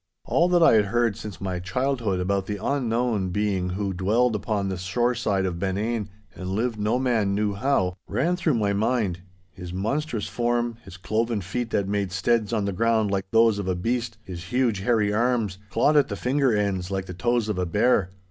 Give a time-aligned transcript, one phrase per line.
[0.25, 4.67] All that I had heard since my childhood, about the unknown being who dwelled upon
[4.67, 9.71] the shore side of Benane and lived no man knew how, ran through my mind—his
[9.71, 13.75] monstrous form, his cloven feet that made steads on the ground like those of a
[13.75, 17.67] beast, his huge, hairy arms, clawed at the finger ends like the toes of a
[17.67, 18.09] bear.